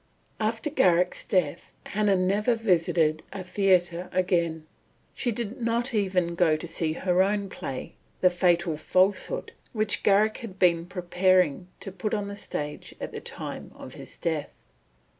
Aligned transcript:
After 0.39 0.71
Garrick's 0.71 1.23
death 1.23 1.73
Hannah 1.85 2.15
never 2.15 2.55
visited 2.55 3.21
a 3.31 3.43
theatre 3.43 4.09
again. 4.11 4.65
She 5.13 5.31
did 5.31 5.61
not 5.61 5.93
even 5.93 6.33
go 6.33 6.55
to 6.57 6.67
see 6.67 6.93
her 6.93 7.21
own 7.21 7.49
play, 7.49 7.93
The 8.21 8.31
Fatal 8.31 8.77
Falsehood, 8.77 9.51
which 9.73 10.01
Garrick 10.01 10.37
had 10.37 10.57
been 10.57 10.87
preparing 10.87 11.67
to 11.81 11.91
put 11.91 12.15
on 12.15 12.29
the 12.29 12.35
stage 12.35 12.95
at 12.99 13.11
the 13.11 13.21
time 13.21 13.71
of 13.75 13.93
his 13.93 14.17
death. 14.17 14.63